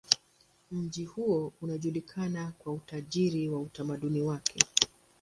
Mji 0.71 1.05
huo 1.05 1.53
unajulikana 1.61 2.51
kwa 2.57 2.73
utajiri 2.73 3.49
wa 3.49 3.59
utamaduni 3.61 4.21
wake. 4.21 4.61